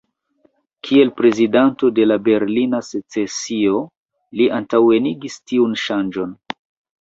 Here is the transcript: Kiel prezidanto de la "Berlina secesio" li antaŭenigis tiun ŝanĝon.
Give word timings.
Kiel 0.87 1.09
prezidanto 1.19 1.89
de 1.99 2.07
la 2.07 2.17
"Berlina 2.27 2.79
secesio" 2.87 3.83
li 4.41 4.49
antaŭenigis 4.61 5.39
tiun 5.53 5.79
ŝanĝon. 5.85 6.35